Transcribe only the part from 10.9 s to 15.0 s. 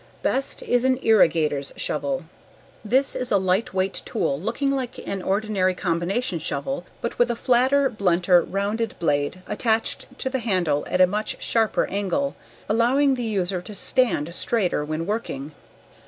a much sharper angle, allowing the user to stand straighter